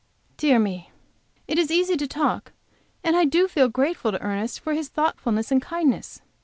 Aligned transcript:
Dear 0.35 0.57
me 0.57 0.89
I 0.89 0.91
it 1.49 1.59
is 1.59 1.69
easy 1.69 1.95
to 1.95 2.07
talk, 2.07 2.53
and 3.03 3.15
I 3.15 3.23
do 3.23 3.47
feel 3.47 3.69
grateful 3.69 4.11
to 4.11 4.19
Ernest 4.23 4.59
for 4.59 4.73
his 4.73 4.87
thoughtfulness 4.89 5.51
and 5.51 5.61
kindness. 5.61 6.23